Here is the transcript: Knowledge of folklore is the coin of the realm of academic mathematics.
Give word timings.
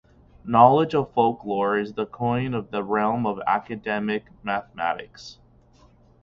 Knowledge 0.43 0.95
of 0.95 1.13
folklore 1.13 1.77
is 1.77 1.93
the 1.93 2.07
coin 2.07 2.55
of 2.55 2.71
the 2.71 2.83
realm 2.83 3.27
of 3.27 3.39
academic 3.45 4.25
mathematics. 4.41 5.37